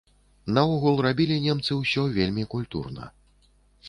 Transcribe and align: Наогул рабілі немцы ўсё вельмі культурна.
Наогул 0.57 0.95
рабілі 1.07 1.35
немцы 1.43 1.77
ўсё 1.81 2.05
вельмі 2.15 2.47
культурна. 2.55 3.11